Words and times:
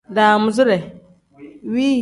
Daamuside. 0.15 0.79